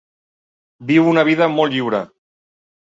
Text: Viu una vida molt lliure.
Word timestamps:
Viu 0.93 1.11
una 1.13 1.27
vida 1.31 1.51
molt 1.59 1.77
lliure. 1.79 2.05